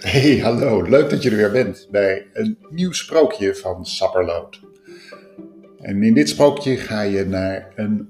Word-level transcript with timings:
Hey, 0.04 0.38
hallo. 0.38 0.82
Leuk 0.82 1.10
dat 1.10 1.22
je 1.22 1.30
er 1.30 1.36
weer 1.36 1.50
bent 1.50 1.88
bij 1.90 2.26
een 2.32 2.58
nieuw 2.70 2.92
sprookje 2.92 3.54
van 3.54 3.86
Sapperloot. 3.86 4.60
En 5.80 6.02
in 6.02 6.14
dit 6.14 6.28
sprookje 6.28 6.76
ga 6.76 7.00
je 7.00 7.24
naar 7.24 7.72
een 7.74 8.08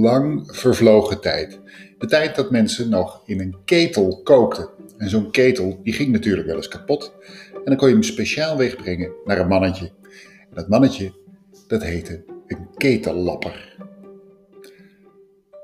lang 0.00 0.56
vervlogen 0.56 1.20
tijd. 1.20 1.60
De 1.98 2.06
tijd 2.06 2.36
dat 2.36 2.50
mensen 2.50 2.88
nog 2.88 3.22
in 3.26 3.40
een 3.40 3.56
ketel 3.64 4.20
kookten. 4.22 4.68
En 4.96 5.08
zo'n 5.08 5.30
ketel 5.30 5.80
die 5.82 5.92
ging 5.92 6.12
natuurlijk 6.12 6.46
wel 6.46 6.56
eens 6.56 6.68
kapot. 6.68 7.14
En 7.54 7.64
dan 7.64 7.76
kon 7.76 7.88
je 7.88 7.94
hem 7.94 8.02
speciaal 8.02 8.56
wegbrengen 8.56 9.12
naar 9.24 9.38
een 9.38 9.48
mannetje. 9.48 9.90
En 10.40 10.54
dat 10.54 10.68
mannetje, 10.68 11.12
dat 11.66 11.82
heette 11.82 12.24
een 12.46 12.68
ketellapper. 12.76 13.76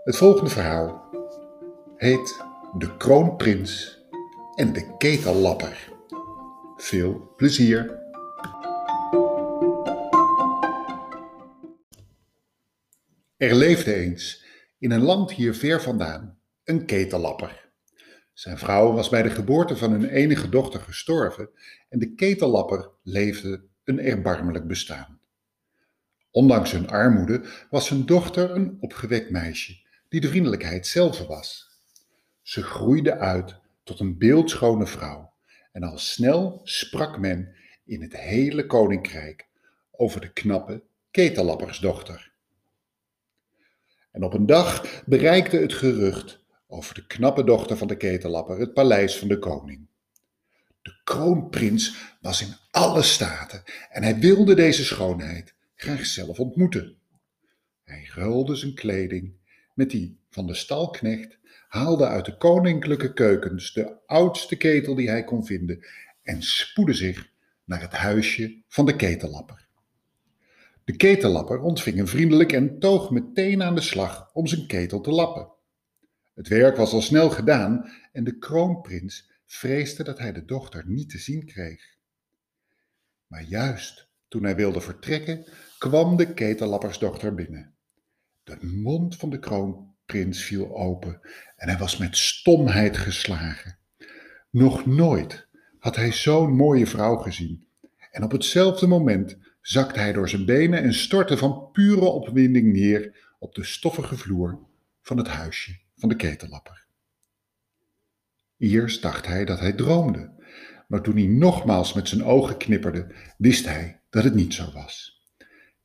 Het 0.05 0.17
volgende 0.17 0.51
verhaal 0.51 1.05
heet 1.97 2.45
De 2.79 2.97
Kroonprins 2.97 4.06
en 4.57 4.73
de 4.73 4.97
ketellapper. 4.97 5.93
Veel 6.77 7.33
plezier! 7.37 8.05
Er 13.37 13.55
leefde 13.55 13.95
eens 13.95 14.45
in 14.79 14.91
een 14.91 15.03
land 15.03 15.33
hier 15.33 15.55
ver 15.55 15.83
vandaan 15.83 16.39
een 16.65 16.87
ketellapper. 16.87 17.71
Zijn 18.33 18.59
vrouw 18.59 18.93
was 18.93 19.09
bij 19.09 19.23
de 19.23 19.31
geboorte 19.31 19.77
van 19.77 19.91
hun 19.91 20.09
enige 20.09 20.49
dochter 20.49 20.81
gestorven 20.81 21.51
en 21.89 21.99
de 21.99 22.15
ketellapper 22.15 22.91
leefde 23.03 23.65
een 23.85 24.01
erbarmelijk 24.01 24.67
bestaan. 24.67 25.21
Ondanks 26.31 26.73
hun 26.73 26.89
armoede 26.89 27.45
was 27.71 27.87
zijn 27.87 28.07
dochter 28.07 28.51
een 28.51 28.77
opgewekt 28.81 29.31
meisje 29.31 29.85
die 30.09 30.21
de 30.21 30.29
vriendelijkheid 30.29 30.87
zelf 30.87 31.27
was. 31.27 31.71
Ze 32.43 32.63
groeide 32.63 33.17
uit 33.19 33.65
tot 33.87 34.01
een 34.01 34.19
beeldschone 34.19 34.87
vrouw. 34.87 35.33
En 35.73 35.83
al 35.83 35.99
snel 35.99 36.61
sprak 36.65 37.19
men 37.19 37.55
in 37.85 38.03
het 38.03 38.17
hele 38.17 38.67
koninkrijk 38.67 39.49
over 39.91 40.21
de 40.21 40.33
knappe 40.33 40.83
ketellappersdochter. 41.11 42.33
En 44.13 44.23
op 44.23 44.33
een 44.35 44.47
dag 44.47 45.03
bereikte 45.05 45.57
het 45.57 45.73
gerucht 45.73 46.45
over 46.67 46.95
de 46.95 47.07
knappe 47.07 47.45
dochter 47.45 47.77
van 47.77 47.89
de 47.89 47.97
ketellapper 47.97 48.59
het 48.59 48.73
paleis 48.73 49.19
van 49.19 49.29
de 49.29 49.39
koning. 49.39 49.87
De 50.83 51.01
kroonprins 51.05 52.15
was 52.21 52.43
in 52.43 52.55
alle 52.71 53.03
staten 53.03 53.63
en 53.91 54.03
hij 54.03 54.19
wilde 54.19 54.55
deze 54.55 54.85
schoonheid 54.85 55.55
graag 55.75 56.07
zelf 56.07 56.39
ontmoeten. 56.39 56.97
Hij 57.85 58.11
ruilde 58.15 58.55
zijn 58.55 58.75
kleding 58.75 59.35
met 59.77 59.91
die 59.91 60.19
van 60.31 60.47
de 60.47 60.55
stalknecht 60.55 61.39
haalde 61.69 62.07
uit 62.07 62.25
de 62.25 62.37
koninklijke 62.37 63.13
keukens 63.13 63.73
de 63.73 64.07
oudste 64.07 64.57
ketel 64.57 64.95
die 64.95 65.09
hij 65.09 65.25
kon 65.25 65.47
vinden 65.47 65.87
en 66.23 66.43
spoedde 66.43 66.95
zich 66.95 67.31
naar 67.65 67.81
het 67.81 67.93
huisje 67.93 68.63
van 68.69 68.87
de 68.87 68.97
ketellapper. 68.97 69.69
De 70.85 70.97
ketellapper 70.97 71.61
ontving 71.61 71.97
hem 71.97 72.09
vriendelijk 72.09 72.53
en 72.53 72.79
toog 72.79 73.11
meteen 73.11 73.63
aan 73.63 73.75
de 73.75 73.81
slag 73.81 74.31
om 74.33 74.47
zijn 74.47 74.67
ketel 74.67 75.01
te 75.01 75.11
lappen. 75.11 75.53
Het 76.35 76.49
werk 76.49 76.77
was 76.77 76.93
al 76.93 77.03
snel 77.03 77.31
gedaan 77.31 77.91
en 78.13 78.25
de 78.25 78.39
kroonprins 78.39 79.31
vreesde 79.47 80.03
dat 80.05 80.19
hij 80.19 80.33
de 80.33 80.45
dochter 80.45 80.85
niet 80.87 81.11
te 81.11 81.19
zien 81.19 81.47
kreeg. 81.47 81.97
Maar 83.27 83.43
juist 83.43 84.09
toen 84.29 84.45
hij 84.45 84.57
wilde 84.57 84.81
vertrekken, 84.81 85.49
kwam 85.79 86.17
de 86.17 86.35
ketellappersdochter 86.35 87.35
binnen. 87.35 87.76
De 88.47 88.67
mond 88.67 89.17
van 89.17 89.31
de 89.31 89.39
kroon 89.39 89.95
prins 90.05 90.45
viel 90.45 90.77
open 90.77 91.21
en 91.57 91.69
hij 91.69 91.79
was 91.79 91.97
met 91.97 92.17
stomheid 92.17 92.97
geslagen. 92.97 93.79
Nog 94.51 94.87
nooit 94.87 95.47
had 95.79 95.97
hij 95.97 96.13
zo'n 96.13 96.57
mooie 96.57 96.87
vrouw 96.87 97.17
gezien. 97.17 97.67
En 98.11 98.23
op 98.23 98.31
hetzelfde 98.31 98.87
moment 98.87 99.39
zakte 99.61 99.99
hij 99.99 100.13
door 100.13 100.29
zijn 100.29 100.45
benen 100.45 100.83
en 100.83 100.95
stortte 100.95 101.37
van 101.37 101.69
pure 101.73 102.05
opwinding 102.05 102.73
neer 102.73 103.35
op 103.39 103.55
de 103.55 103.65
stoffige 103.65 104.17
vloer 104.17 104.59
van 105.03 105.17
het 105.17 105.29
huisje 105.29 105.79
van 105.97 106.09
de 106.09 106.17
ketellapper. 106.17 106.87
Eerst 108.59 109.03
dacht 109.03 109.27
hij 109.27 109.45
dat 109.45 109.61
hij 109.61 109.73
droomde, 109.73 110.31
maar 110.89 111.03
toen 111.03 111.17
hij 111.17 111.27
nogmaals 111.27 111.93
met 111.93 112.09
zijn 112.09 112.25
ogen 112.25 112.57
knipperde, 112.57 113.15
wist 113.39 113.65
hij 113.65 114.01
dat 114.11 114.25
het 114.25 114.35
niet 114.35 114.55
zo 114.55 114.73
was. 114.73 115.16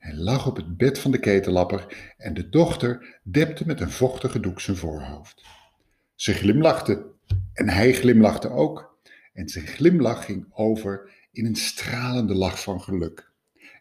Hij 0.02 0.16
lag 0.16 0.48
op 0.48 0.56
het 0.56 0.78
bed 0.78 1.00
van 1.00 1.12
de 1.12 1.20
ketellapper 1.20 2.14
en 2.18 2.34
de 2.34 2.50
dochter 2.50 3.20
depte 3.24 3.66
met 3.66 3.82
een 3.82 3.92
vochtige 3.92 4.40
doek 4.40 4.60
zijn 4.60 4.78
voorhoofd. 4.78 5.44
Ze 6.16 6.34
glimlachte 6.34 7.06
en 7.54 7.70
hij 7.70 7.94
glimlachte 7.94 8.50
ook. 8.50 9.00
En 9.34 9.50
zijn 9.50 9.68
glimlach 9.68 10.26
ging 10.26 10.48
over 10.54 11.12
in 11.32 11.46
een 11.46 11.56
stralende 11.56 12.34
lach 12.34 12.64
van 12.64 12.82
geluk. 12.82 13.32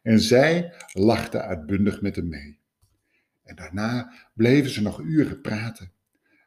En 0.03 0.21
zij 0.21 0.75
lachte 0.93 1.41
uitbundig 1.41 2.01
met 2.01 2.17
hem 2.17 2.29
mee. 2.29 2.59
En 3.43 3.57
daarna 3.57 4.13
bleven 4.35 4.71
ze 4.71 4.83
nog 4.83 5.01
uren 5.01 5.41
praten. 5.41 5.93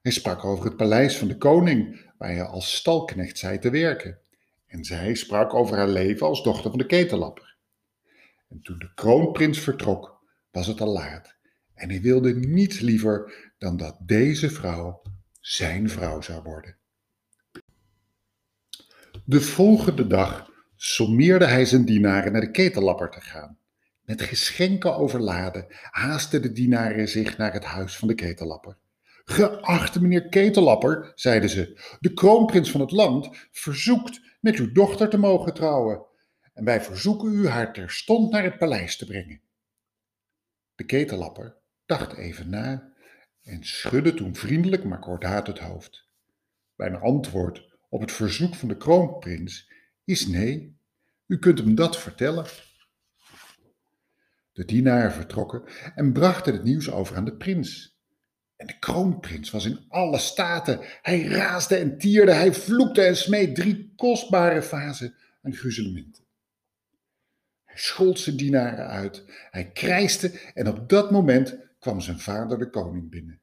Hij 0.02 0.12
sprak 0.12 0.46
over 0.46 0.66
het 0.66 0.78
paleis 0.78 1.18
van 1.18 1.28
de 1.28 1.38
koning, 1.38 2.12
waar 2.18 2.30
hij 2.30 2.44
als 2.44 2.76
stalknecht 2.76 3.38
zei 3.38 3.60
te 3.60 3.70
werken. 3.70 4.20
En 4.68 4.84
zij 4.84 5.16
sprak 5.16 5.54
over 5.54 5.78
haar 5.78 5.90
leven 5.90 6.28
als 6.28 6.44
dochter 6.44 6.70
van 6.70 6.80
de 6.80 6.86
ketellapper. 6.86 7.53
En 8.54 8.62
toen 8.62 8.80
de 8.80 8.94
kroonprins 8.94 9.60
vertrok, 9.60 10.22
was 10.52 10.68
het 10.68 10.82
al 10.82 10.92
laat. 10.92 11.36
En 11.74 11.90
hij 11.90 12.02
wilde 12.02 12.34
niets 12.34 12.80
liever 12.80 13.34
dan 13.58 13.78
dat 13.78 13.98
deze 14.06 14.50
vrouw 14.50 15.02
zijn 15.40 15.90
vrouw 15.90 16.22
zou 16.22 16.44
worden. 16.44 16.78
De 19.26 19.42
volgende 19.42 20.08
dag 20.08 20.50
sommeerde 20.76 21.46
hij 21.46 21.66
zijn 21.66 21.86
dienaren 21.86 22.32
naar 22.32 22.42
de 22.42 22.52
ketellapper 22.52 23.10
te 23.10 23.22
gaan. 23.22 23.58
Met 24.02 24.22
geschenken 24.22 24.96
overladen 24.96 25.66
haasten 25.92 26.42
de 26.42 26.52
dienaren 26.52 27.08
zich 27.08 27.38
naar 27.38 27.54
het 27.54 27.64
huis 27.64 27.98
van 27.98 28.08
de 28.08 28.16
ketellapper. 28.16 28.78
Geachte 29.26 30.02
meneer 30.02 30.30
Ketellapper, 30.30 31.12
zeiden 31.16 31.50
ze, 31.50 31.96
de 32.00 32.14
kroonprins 32.14 32.72
van 32.72 32.82
het 32.82 32.92
land 32.92 33.30
verzoekt 33.52 34.22
met 34.42 34.56
uw 34.56 34.72
dochter 34.72 35.10
te 35.10 35.18
mogen 35.18 35.54
trouwen 35.54 36.12
en 36.54 36.64
wij 36.64 36.82
verzoeken 36.82 37.34
u 37.34 37.48
haar 37.48 37.74
terstond 37.74 38.32
naar 38.32 38.44
het 38.44 38.58
paleis 38.58 38.98
te 38.98 39.06
brengen. 39.06 39.42
De 40.76 40.84
ketellapper 40.84 41.56
dacht 41.86 42.14
even 42.14 42.50
na 42.50 42.94
en 43.44 43.64
schudde 43.64 44.14
toen 44.14 44.36
vriendelijk 44.36 44.84
maar 44.84 45.00
kordaat 45.00 45.48
het 45.48 45.60
hoofd. 45.60 46.08
Mijn 46.76 46.96
antwoord 46.96 47.78
op 47.90 48.02
het 48.02 48.12
verzoek 48.12 48.56
van 48.56 48.68
de 48.68 48.78
kroonprins 48.78 49.72
is 50.04 50.28
nee, 50.28 50.78
u 51.26 51.40
kunt 51.40 51.60
hem 51.60 51.76
dat 51.76 51.98
vertellen. 52.00 52.46
De 54.52 54.66
dienaren 54.66 55.12
vertrokken 55.12 55.64
en 55.96 56.14
brachten 56.14 56.54
het 56.54 56.64
nieuws 56.64 56.92
over 56.92 57.16
aan 57.16 57.26
de 57.26 57.36
prins. 57.36 57.98
En 58.56 58.68
de 58.68 58.80
kroonprins 58.80 59.52
was 59.52 59.66
in 59.66 59.86
alle 59.88 60.18
staten. 60.18 60.80
Hij 61.02 61.24
raasde 61.24 61.76
en 61.76 61.98
tierde, 61.98 62.34
hij 62.34 62.54
vloekte 62.54 63.02
en 63.02 63.18
smeet 63.18 63.56
drie 63.56 63.94
kostbare 63.96 64.62
vazen 64.62 65.16
aan 65.42 65.54
gruzelementen. 65.54 66.23
Hij 67.74 67.82
schold 67.82 68.20
zijn 68.20 68.36
dienaren 68.36 68.88
uit, 68.88 69.24
hij 69.52 69.72
krijste 69.72 70.40
en 70.54 70.68
op 70.68 70.90
dat 70.90 71.12
moment 71.12 71.58
kwam 71.80 72.02
zijn 72.02 72.20
vader 72.20 72.60
de 72.60 72.70
koning 72.70 73.10
binnen. 73.10 73.42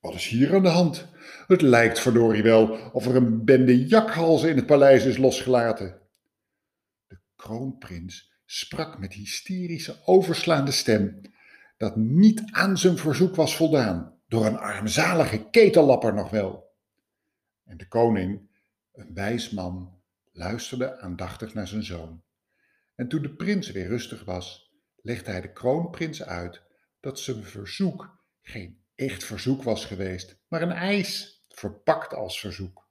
Wat 0.00 0.14
is 0.14 0.28
hier 0.28 0.54
aan 0.54 0.62
de 0.62 0.68
hand? 0.68 1.06
Het 1.46 1.62
lijkt 1.62 2.00
verdorie 2.00 2.42
wel 2.42 2.90
of 2.92 3.06
er 3.06 3.16
een 3.16 3.44
bende 3.44 3.86
jakhalzen 3.86 4.50
in 4.50 4.56
het 4.56 4.66
paleis 4.66 5.04
is 5.04 5.16
losgelaten. 5.16 6.00
De 7.06 7.18
kroonprins 7.36 8.32
sprak 8.44 8.98
met 8.98 9.12
hysterische, 9.12 9.96
overslaande 10.04 10.70
stem 10.70 11.20
dat 11.76 11.96
niet 11.96 12.42
aan 12.50 12.78
zijn 12.78 12.98
verzoek 12.98 13.34
was 13.34 13.56
voldaan, 13.56 14.18
door 14.28 14.46
een 14.46 14.58
armzalige 14.58 15.50
ketellapper 15.50 16.14
nog 16.14 16.30
wel. 16.30 16.72
En 17.64 17.76
de 17.76 17.88
koning, 17.88 18.40
een 18.92 19.14
wijs 19.14 19.50
man, 19.50 20.00
luisterde 20.32 21.00
aandachtig 21.00 21.54
naar 21.54 21.68
zijn 21.68 21.84
zoon. 21.84 22.22
En 22.94 23.08
toen 23.08 23.22
de 23.22 23.34
prins 23.34 23.70
weer 23.70 23.86
rustig 23.86 24.24
was, 24.24 24.72
legde 25.02 25.30
hij 25.30 25.40
de 25.40 25.52
kroonprins 25.52 26.22
uit 26.22 26.62
dat 27.00 27.20
zijn 27.20 27.44
verzoek 27.44 28.18
geen 28.42 28.78
echt 28.94 29.24
verzoek 29.24 29.62
was 29.62 29.84
geweest, 29.84 30.36
maar 30.48 30.62
een 30.62 30.72
eis, 30.72 31.42
verpakt 31.48 32.14
als 32.14 32.40
verzoek. 32.40 32.88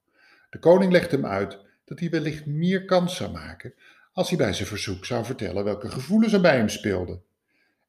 De 0.49 0.59
koning 0.59 0.91
legde 0.91 1.15
hem 1.15 1.25
uit 1.25 1.59
dat 1.85 1.99
hij 1.99 2.09
wellicht 2.09 2.45
meer 2.45 2.85
kans 2.85 3.15
zou 3.15 3.31
maken 3.31 3.73
als 4.11 4.29
hij 4.29 4.37
bij 4.37 4.53
zijn 4.53 4.67
verzoek 4.67 5.05
zou 5.05 5.25
vertellen 5.25 5.63
welke 5.63 5.89
gevoelens 5.89 6.33
er 6.33 6.41
bij 6.41 6.57
hem 6.57 6.69
speelden 6.69 7.23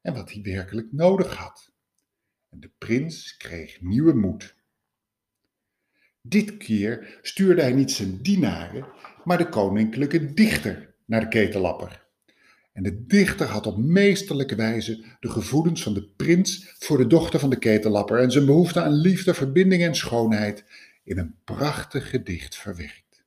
en 0.01 0.15
wat 0.15 0.33
hij 0.33 0.43
werkelijk 0.43 0.93
nodig 0.93 1.35
had. 1.35 1.73
En 2.51 2.61
de 2.61 2.71
prins 2.79 3.37
kreeg 3.37 3.81
nieuwe 3.81 4.15
moed. 4.15 4.55
Dit 6.21 6.57
keer 6.57 7.19
stuurde 7.23 7.61
hij 7.61 7.73
niet 7.73 7.91
zijn 7.91 8.23
dienaren, 8.23 8.87
maar 9.25 9.39
de 9.39 9.49
koninklijke 9.49 10.35
dichter 10.35 10.95
naar 11.05 11.21
de 11.21 11.29
ketellapper. 11.29 12.04
En 12.75 12.83
de 12.83 13.07
dichter 13.07 13.47
had 13.47 13.67
op 13.67 13.77
meesterlijke 13.79 14.55
wijze 14.55 15.05
de 15.21 15.31
gevoelens 15.31 15.83
van 15.83 15.95
de 15.95 16.09
prins 16.17 16.75
voor 16.79 16.99
de 16.99 17.07
dochter 17.07 17.41
van 17.41 17.51
de 17.51 17.59
ketellapper 17.59 18.19
en 18.19 18.31
zijn 18.31 18.47
behoefte 18.47 18.83
aan 18.83 18.93
liefde, 18.93 19.35
verbinding 19.35 19.83
en 19.83 19.95
schoonheid 19.95 20.65
in 21.05 21.19
een 21.19 21.35
prachtig 21.45 22.11
gedicht 22.11 22.57
verwerkt. 22.57 23.25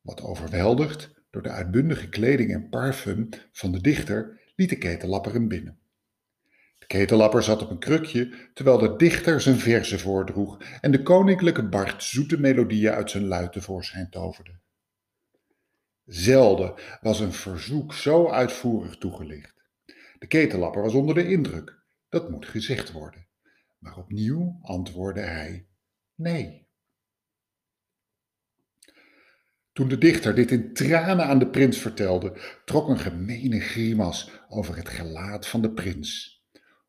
Wat 0.00 0.22
overweldigd 0.22 1.10
door 1.30 1.42
de 1.42 1.48
uitbundige 1.48 2.08
kleding 2.08 2.52
en 2.52 2.68
parfum 2.68 3.28
van 3.52 3.72
de 3.72 3.80
dichter, 3.80 4.40
liet 4.56 4.68
de 4.68 4.78
ketellapper 4.78 5.32
hem 5.32 5.48
binnen. 5.48 5.78
De 6.78 6.86
ketellapper 6.86 7.42
zat 7.42 7.62
op 7.62 7.70
een 7.70 7.78
krukje, 7.78 8.34
terwijl 8.54 8.78
de 8.78 8.96
dichter 8.96 9.40
zijn 9.40 9.58
verzen 9.58 10.00
voordroeg 10.00 10.62
en 10.80 10.90
de 10.90 11.02
koninklijke 11.02 11.68
Bart 11.68 12.04
zoete 12.04 12.40
melodieën 12.40 12.92
uit 12.92 13.10
zijn 13.10 13.26
luid 13.26 13.52
tevoorschijn 13.52 14.10
toverde. 14.10 14.58
Zelden 16.10 16.74
was 17.00 17.20
een 17.20 17.32
verzoek 17.32 17.94
zo 17.94 18.28
uitvoerig 18.30 18.96
toegelicht. 18.96 19.54
De 20.18 20.26
ketellapper 20.26 20.82
was 20.82 20.94
onder 20.94 21.14
de 21.14 21.28
indruk. 21.28 21.78
Dat 22.08 22.30
moet 22.30 22.46
gezegd 22.46 22.92
worden. 22.92 23.26
Maar 23.78 23.96
opnieuw 23.96 24.58
antwoordde 24.62 25.20
hij: 25.20 25.66
Nee. 26.14 26.68
Toen 29.72 29.88
de 29.88 29.98
dichter 29.98 30.34
dit 30.34 30.50
in 30.50 30.74
tranen 30.74 31.26
aan 31.26 31.38
de 31.38 31.50
prins 31.50 31.78
vertelde, 31.78 32.40
trok 32.64 32.88
een 32.88 32.98
gemene 32.98 33.60
grimas 33.60 34.30
over 34.48 34.76
het 34.76 34.88
gelaat 34.88 35.46
van 35.46 35.62
de 35.62 35.72
prins. 35.72 36.42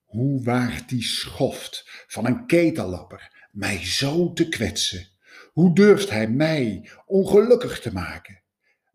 Hoe 0.06 0.44
waagt 0.44 0.90
die 0.90 1.04
schoft 1.04 2.06
van 2.08 2.26
een 2.26 2.46
ketellapper 2.46 3.48
mij 3.52 3.86
zo 3.86 4.34
te 4.34 4.50
kwetsen? 4.50 5.08
Hoe 5.52 5.76
durft 5.76 6.10
hij 6.10 6.28
mij 6.28 6.90
ongelukkig 7.06 7.80
te 7.80 7.94
maken? 7.94 8.41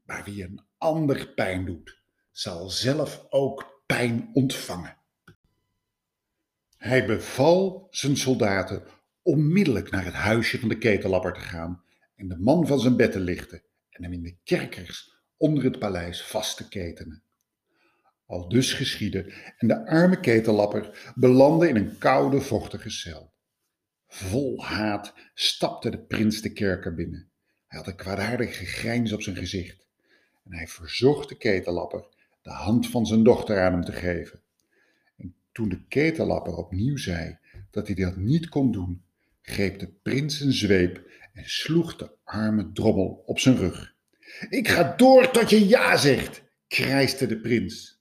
Maar 0.07 0.25
wie 0.25 0.45
een 0.45 0.61
ander 0.79 1.29
pijn 1.29 1.65
doet, 1.65 2.03
zal 2.31 2.71
zelf 2.71 3.27
ook 3.29 3.83
pijn 3.87 4.31
ontvangen. 4.33 4.97
Hij 6.77 7.07
beval 7.07 7.87
zijn 7.91 8.17
soldaten 8.17 8.83
onmiddellijk 9.23 9.91
naar 9.91 10.05
het 10.05 10.15
huisje 10.15 10.59
van 10.59 10.69
de 10.69 10.79
ketellapper 10.79 11.33
te 11.33 11.41
gaan 11.41 11.83
en 12.17 12.29
de 12.29 12.39
man 12.39 12.67
van 12.67 12.81
zijn 12.81 12.97
bed 12.97 13.13
te 13.13 13.21
lichten 13.21 13.63
en 13.91 14.03
hem 14.03 14.13
in 14.13 14.23
de 14.23 14.37
kerkers 14.45 15.15
onder 15.37 15.65
het 15.65 15.79
paleis 15.79 16.23
vast 16.23 16.57
te 16.57 16.69
ketenen. 16.69 17.23
Al 18.27 18.49
dus 18.49 18.73
geschiedde 18.73 19.33
en 19.59 19.69
de 19.69 19.87
arme 19.87 20.21
ketellapper 20.21 21.13
belandde 21.15 21.69
in 21.69 21.77
een 21.77 21.99
koude, 21.99 22.41
vochtige 22.41 22.91
cel. 22.91 23.33
Vol 24.09 24.65
haat 24.65 25.15
stapte 25.35 25.91
de 25.91 25.99
prins 25.99 26.41
de 26.41 26.53
kerker 26.53 26.95
binnen. 26.95 27.31
Hij 27.67 27.79
had 27.79 27.89
een 27.89 27.97
kwaadaardige 27.97 28.65
grijns 28.65 29.13
op 29.13 29.23
zijn 29.23 29.37
gezicht 29.37 29.86
en 30.47 30.57
hij 30.57 30.67
verzocht 30.69 31.29
de 31.29 31.37
ketellapper 31.37 32.09
de 32.43 32.51
hand 32.51 32.91
van 32.91 33.07
zijn 33.07 33.23
dochter 33.23 33.61
aan 33.61 33.73
hem 33.73 33.85
te 33.85 33.93
geven. 33.93 34.41
En 35.17 35.35
toen 35.53 35.69
de 35.69 35.85
ketellapper 35.89 36.57
opnieuw 36.57 36.97
zei 36.97 37.39
dat 37.71 37.87
hij 37.87 37.97
dat 37.97 38.17
niet 38.17 38.49
kon 38.49 38.73
doen, 38.73 39.05
greep 39.43 39.79
de 39.79 39.89
prins 40.03 40.41
een 40.41 40.53
zweep 40.53 41.11
en 41.33 41.49
sloeg 41.49 41.97
de 41.97 42.11
arme 42.25 42.73
drommel 42.73 43.23
op 43.27 43.39
zijn 43.39 43.57
rug. 43.57 43.95
Ik 44.49 44.69
ga 44.69 44.95
door 44.97 45.31
tot 45.31 45.51
je 45.51 45.69
ja 45.69 45.97
zegt, 45.97 46.43
krijste 46.67 47.27
de 47.27 47.41
prins. 47.41 48.01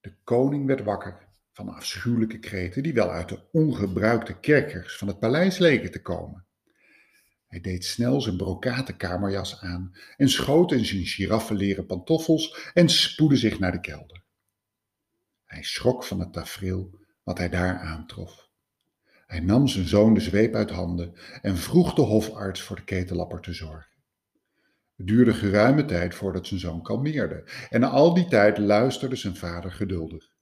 De 0.00 0.14
koning 0.24 0.66
werd 0.66 0.82
wakker 0.82 1.28
van 1.52 1.68
afschuwelijke 1.68 2.38
kreten 2.38 2.82
die 2.82 2.94
wel 2.94 3.10
uit 3.10 3.28
de 3.28 3.40
ongebruikte 3.52 4.40
kerkers 4.40 4.96
van 4.96 5.08
het 5.08 5.18
paleis 5.18 5.58
leken 5.58 5.90
te 5.90 6.02
komen. 6.02 6.46
Hij 7.54 7.62
deed 7.62 7.84
snel 7.84 8.20
zijn 8.20 8.36
brokaten 8.36 8.96
kamerjas 8.96 9.60
aan 9.60 9.92
en 10.16 10.28
schoot 10.28 10.72
in 10.72 10.84
zijn 10.84 11.06
giraffenleren 11.06 11.86
pantoffels 11.86 12.70
en 12.72 12.88
spoedde 12.88 13.36
zich 13.36 13.58
naar 13.58 13.72
de 13.72 13.80
kelder. 13.80 14.22
Hij 15.44 15.62
schrok 15.62 16.04
van 16.04 16.20
het 16.20 16.32
tafereel 16.32 16.98
wat 17.22 17.38
hij 17.38 17.48
daar 17.48 17.78
aantrof. 17.78 18.48
Hij 19.26 19.40
nam 19.40 19.68
zijn 19.68 19.86
zoon 19.86 20.14
de 20.14 20.20
zweep 20.20 20.54
uit 20.54 20.70
handen 20.70 21.14
en 21.42 21.56
vroeg 21.56 21.94
de 21.94 22.02
hofarts 22.02 22.60
voor 22.62 22.76
de 22.76 22.84
ketellapper 22.84 23.40
te 23.40 23.52
zorgen. 23.52 23.92
Het 24.96 25.06
duurde 25.06 25.34
geruime 25.34 25.84
tijd 25.84 26.14
voordat 26.14 26.46
zijn 26.46 26.60
zoon 26.60 26.82
kalmeerde 26.82 27.50
en 27.70 27.82
al 27.82 28.14
die 28.14 28.28
tijd 28.28 28.58
luisterde 28.58 29.16
zijn 29.16 29.36
vader 29.36 29.72
geduldig. 29.72 30.34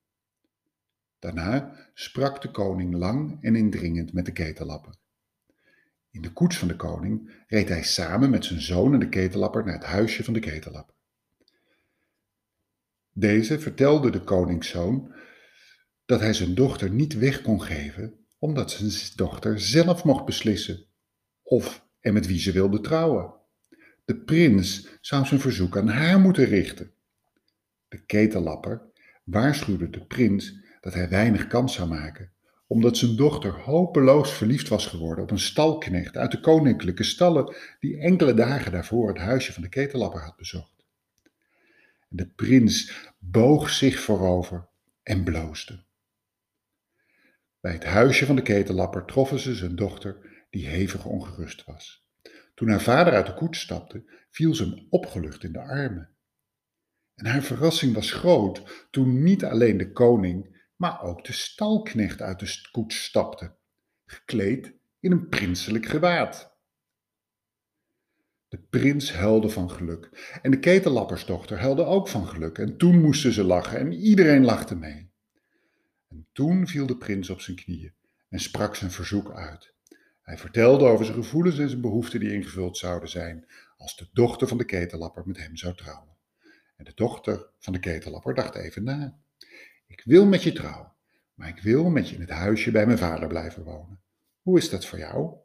Daarna 1.19 1.77
sprak 1.95 2.43
de 2.43 2.51
koning 2.51 2.95
lang 2.95 3.43
en 3.43 3.57
indringend 3.57 4.13
met 4.13 4.25
de 4.25 4.33
ketellapper. 4.33 5.01
In 6.13 6.23
de 6.23 6.33
koets 6.33 6.59
van 6.59 6.69
de 6.69 6.77
koning 6.77 7.45
reed 7.47 7.69
hij 7.69 7.83
samen 7.83 8.31
met 8.31 8.45
zijn 8.45 8.61
zoon 8.61 8.93
en 8.93 9.01
de 9.01 9.09
ketellapper 9.09 9.65
naar 9.65 9.75
het 9.75 9.85
huisje 9.85 10.25
van 10.25 10.35
de 10.35 10.41
ketellapper. 10.41 10.95
Deze 13.13 13.61
vertelde 13.61 14.11
de 14.11 14.21
koningszoon 14.21 15.15
dat 16.05 16.21
hij 16.21 16.33
zijn 16.33 16.55
dochter 16.55 16.91
niet 16.91 17.19
weg 17.19 17.43
kon 17.43 17.63
geven, 17.63 18.15
omdat 18.39 18.71
zijn 18.71 19.13
dochter 19.17 19.61
zelf 19.61 20.05
mocht 20.05 20.25
beslissen 20.25 20.87
of 21.43 21.87
en 22.01 22.13
met 22.13 22.27
wie 22.27 22.39
ze 22.39 22.53
wilde 22.53 22.81
trouwen. 22.81 23.35
De 24.05 24.17
prins 24.17 24.89
zou 25.01 25.27
zijn 25.27 25.41
verzoek 25.41 25.77
aan 25.77 25.89
haar 25.89 26.21
moeten 26.21 26.45
richten. 26.45 26.93
De 27.89 28.05
ketellapper 28.05 28.83
waarschuwde 29.25 29.91
de 29.91 30.05
prins 30.07 30.61
dat 30.81 30.95
hij 30.95 31.09
weinig 31.09 31.47
kans 31.47 31.75
zou 31.75 31.89
maken, 31.89 32.33
omdat 32.73 32.97
zijn 32.97 33.17
dochter 33.17 33.51
hopeloos 33.51 34.33
verliefd 34.33 34.69
was 34.69 34.87
geworden 34.87 35.25
op 35.25 35.31
een 35.31 35.39
stalknecht 35.39 36.17
uit 36.17 36.31
de 36.31 36.41
koninklijke 36.41 37.03
stallen 37.03 37.55
die 37.81 37.99
enkele 37.99 38.35
dagen 38.35 38.73
daarvoor 38.73 39.09
het 39.09 39.19
huisje 39.19 39.53
van 39.53 39.63
de 39.63 39.69
ketellapper 39.69 40.21
had 40.21 40.37
bezocht. 40.37 40.85
De 42.09 42.27
prins 42.27 42.93
boog 43.19 43.71
zich 43.71 44.01
voorover 44.01 44.69
en 45.03 45.25
bloosde. 45.25 45.85
Bij 47.61 47.73
het 47.73 47.85
huisje 47.85 48.27
van 48.27 48.37
de 48.37 48.43
ketellapper 48.43 49.05
troffen 49.05 49.39
ze 49.39 49.55
zijn 49.55 49.77
dochter, 49.77 50.45
die 50.51 50.67
hevig 50.67 51.05
ongerust 51.05 51.65
was. 51.65 52.07
Toen 52.55 52.69
haar 52.69 52.83
vader 52.83 53.13
uit 53.13 53.27
de 53.27 53.35
koets 53.35 53.61
stapte, 53.61 54.05
viel 54.31 54.55
ze 54.55 54.65
hem 54.65 54.87
opgelucht 54.91 55.45
in 55.45 55.53
de 55.53 55.61
armen. 55.63 56.11
En 57.15 57.27
haar 57.27 57.43
verrassing 57.43 57.95
was 57.95 58.13
groot 58.13 58.87
toen 58.91 59.23
niet 59.23 59.45
alleen 59.45 59.77
de 59.77 59.93
koning, 59.93 60.52
maar 60.83 61.03
ook 61.03 61.25
de 61.25 61.33
stalknecht 61.33 62.23
uit 62.23 62.39
de 62.41 62.69
koets 62.71 63.05
stapte, 63.05 63.55
gekleed 64.07 64.75
in 65.01 65.13
een 65.13 65.29
prinselijk 65.29 65.87
gewaad. 65.87 66.57
De 68.49 68.59
prins 68.59 69.13
huilde 69.13 69.49
van 69.49 69.71
geluk 69.71 70.39
en 70.43 70.51
de 70.51 70.59
ketellappersdochter 70.59 71.59
huilde 71.59 71.85
ook 71.85 72.09
van 72.09 72.27
geluk 72.27 72.59
en 72.59 72.77
toen 72.77 73.01
moesten 73.01 73.33
ze 73.33 73.45
lachen 73.45 73.79
en 73.79 73.93
iedereen 73.93 74.45
lachte 74.45 74.77
mee. 74.77 75.11
En 76.09 76.27
toen 76.33 76.67
viel 76.67 76.87
de 76.87 76.97
prins 76.97 77.31
op 77.31 77.41
zijn 77.41 77.57
knieën 77.57 77.95
en 78.29 78.41
sprak 78.41 78.75
zijn 78.75 78.91
verzoek 78.91 79.33
uit. 79.35 79.75
Hij 80.23 80.39
vertelde 80.39 80.85
over 80.85 81.05
zijn 81.05 81.23
gevoelens 81.23 81.59
en 81.59 81.69
zijn 81.69 81.81
behoeften 81.81 82.21
die 82.21 82.33
ingevuld 82.33 82.77
zouden 82.77 83.09
zijn 83.09 83.47
als 83.77 83.97
de 83.97 84.09
dochter 84.13 84.49
van 84.49 84.59
de 84.59 84.65
ketellapper 84.65 85.23
met 85.27 85.39
hem 85.39 85.57
zou 85.57 85.75
trouwen. 85.75 86.17
En 86.77 86.85
de 86.85 86.95
dochter 86.95 87.51
van 87.59 87.73
de 87.73 87.79
ketellapper 87.79 88.35
dacht 88.35 88.55
even 88.55 88.85
na. 88.85 89.21
Ik 89.93 90.03
wil 90.05 90.27
met 90.27 90.43
je 90.43 90.53
trouwen, 90.53 90.93
maar 91.35 91.49
ik 91.49 91.59
wil 91.59 91.91
met 91.91 92.09
je 92.09 92.15
in 92.15 92.21
het 92.21 92.31
huisje 92.31 92.71
bij 92.71 92.87
mijn 92.87 92.99
vader 92.99 93.29
blijven 93.29 93.65
wonen. 93.65 94.01
Hoe 94.43 94.59
is 94.59 94.71
dat 94.71 94.87
voor 94.87 94.99
jou? 94.99 95.37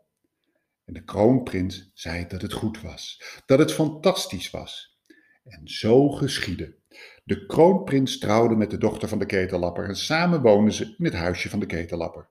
En 0.86 0.94
de 0.94 1.04
kroonprins 1.04 1.92
zei 1.94 2.28
dat 2.28 2.42
het 2.42 2.54
goed 2.54 2.82
was, 2.82 3.22
dat 3.46 3.60
het 3.60 3.74
fantastisch 3.74 4.50
was. 4.50 5.00
En 5.44 5.68
zo 5.68 6.10
geschiedde. 6.10 6.78
De 7.24 7.46
kroonprins 7.46 8.18
trouwde 8.18 8.56
met 8.56 8.72
de 8.72 8.78
dochter 8.78 9.08
van 9.08 9.20
de 9.20 9.26
ketellapper 9.26 9.88
en 9.88 9.98
samen 9.98 10.42
woonden 10.42 10.74
ze 10.74 10.96
in 10.98 11.06
het 11.06 11.14
huisje 11.14 11.50
van 11.50 11.60
de 11.60 11.66
ketellapper. 11.66 12.30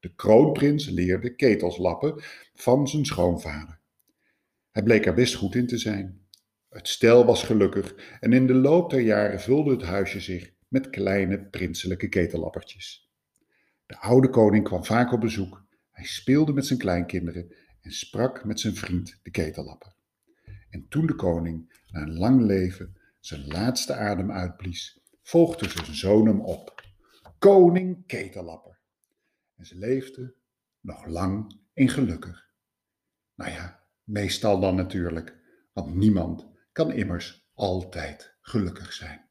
De 0.00 0.14
kroonprins 0.14 0.88
leerde 0.88 1.34
ketels 1.34 1.76
lappen 1.76 2.22
van 2.54 2.88
zijn 2.88 3.04
schoonvader. 3.04 3.80
Hij 4.70 4.82
bleek 4.82 5.06
er 5.06 5.14
best 5.14 5.34
goed 5.34 5.54
in 5.54 5.66
te 5.66 5.78
zijn. 5.78 6.26
Het 6.68 6.88
stel 6.88 7.24
was 7.24 7.42
gelukkig 7.42 8.18
en 8.20 8.32
in 8.32 8.46
de 8.46 8.54
loop 8.54 8.90
der 8.90 9.00
jaren 9.00 9.40
vulde 9.40 9.70
het 9.70 9.82
huisje 9.82 10.20
zich 10.20 10.56
met 10.68 10.90
kleine 10.90 11.44
prinselijke 11.44 12.08
ketellappertjes. 12.08 13.10
De 13.86 13.98
oude 13.98 14.30
koning 14.30 14.64
kwam 14.64 14.84
vaak 14.84 15.12
op 15.12 15.20
bezoek. 15.20 15.66
Hij 15.90 16.04
speelde 16.04 16.52
met 16.52 16.66
zijn 16.66 16.78
kleinkinderen 16.78 17.54
en 17.80 17.90
sprak 17.90 18.44
met 18.44 18.60
zijn 18.60 18.74
vriend 18.74 19.18
de 19.22 19.30
ketellapper. 19.30 19.94
En 20.70 20.88
toen 20.88 21.06
de 21.06 21.14
koning 21.14 21.82
na 21.90 22.00
een 22.00 22.18
lang 22.18 22.40
leven 22.42 22.96
zijn 23.20 23.46
laatste 23.46 23.94
adem 23.94 24.32
uitblies, 24.32 25.00
volgde 25.22 25.68
zijn 25.68 25.94
zoon 25.94 26.26
hem 26.26 26.40
op. 26.40 26.82
Koning 27.38 28.06
Ketellapper. 28.06 28.78
En 29.56 29.66
ze 29.66 29.76
leefden 29.76 30.34
nog 30.80 31.06
lang 31.06 31.58
en 31.74 31.88
gelukkig. 31.88 32.50
Nou 33.34 33.50
ja, 33.50 33.84
meestal 34.04 34.60
dan 34.60 34.74
natuurlijk, 34.74 35.36
want 35.72 35.94
niemand 35.94 36.46
kan 36.72 36.92
immers 36.92 37.48
altijd 37.54 38.36
gelukkig 38.40 38.92
zijn. 38.92 39.27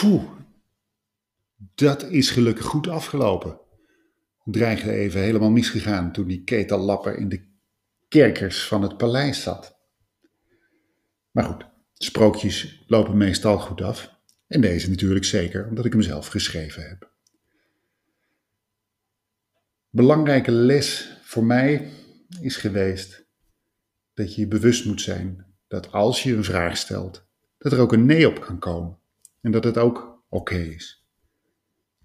Poeh, 0.00 0.22
dat 1.74 2.02
is 2.02 2.30
gelukkig 2.30 2.64
goed 2.64 2.88
afgelopen. 2.88 3.60
Dreigde 4.44 4.92
even 4.92 5.20
helemaal 5.20 5.50
misgegaan 5.50 6.12
toen 6.12 6.26
die 6.26 6.44
ketellapper 6.44 7.16
in 7.16 7.28
de 7.28 7.46
kerkers 8.08 8.66
van 8.66 8.82
het 8.82 8.96
paleis 8.96 9.42
zat. 9.42 9.78
Maar 11.30 11.44
goed, 11.44 11.66
Sprookjes 11.94 12.84
lopen 12.86 13.16
meestal 13.16 13.58
goed 13.58 13.82
af. 13.82 14.16
En 14.46 14.60
deze 14.60 14.90
natuurlijk 14.90 15.24
zeker, 15.24 15.66
omdat 15.68 15.84
ik 15.84 15.92
hem 15.92 16.02
zelf 16.02 16.26
geschreven 16.26 16.88
heb. 16.88 17.12
Belangrijke 19.90 20.50
les 20.50 21.18
voor 21.22 21.44
mij 21.44 21.90
is 22.40 22.56
geweest 22.56 23.26
dat 24.14 24.34
je 24.34 24.40
je 24.40 24.48
bewust 24.48 24.84
moet 24.84 25.00
zijn 25.00 25.46
dat 25.68 25.92
als 25.92 26.22
je 26.22 26.34
een 26.34 26.44
vraag 26.44 26.76
stelt, 26.76 27.26
dat 27.58 27.72
er 27.72 27.78
ook 27.78 27.92
een 27.92 28.06
nee 28.06 28.28
op 28.28 28.40
kan 28.40 28.58
komen. 28.58 28.98
En 29.40 29.50
dat 29.50 29.64
het 29.64 29.78
ook 29.78 30.24
oké 30.28 30.56
is. 30.56 31.06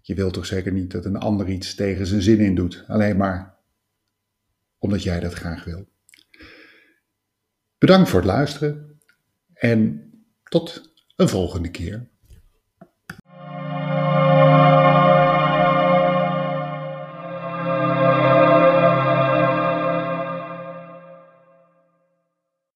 Je 0.02 0.16
wilt 0.16 0.34
toch 0.34 0.46
zeker 0.46 0.72
niet 0.72 0.92
dat 0.92 1.06
een 1.06 1.18
ander 1.18 1.50
iets 1.50 1.76
tegen 1.76 2.08
zijn 2.08 2.22
zin 2.22 2.40
in 2.40 2.56
doet, 2.56 2.84
alleen 2.88 3.18
maar 3.18 3.58
omdat 4.78 5.04
jij 5.04 5.20
dat 5.20 5.34
graag 5.34 5.64
wil. 5.64 5.88
Bedankt 7.78 8.10
voor 8.10 8.20
het 8.20 8.30
luisteren 8.30 9.00
en 9.54 10.12
tot 10.44 10.94
een 11.16 11.30
volgende 11.30 11.72
keer. 11.72 12.10